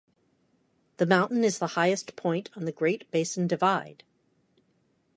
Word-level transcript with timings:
The 0.97 1.05
mountain 1.05 1.43
is 1.43 1.59
the 1.59 1.67
highest 1.77 2.15
point 2.15 2.49
on 2.55 2.65
the 2.65 2.71
Great 2.71 3.11
Basin 3.11 3.45
Divide. 3.45 4.03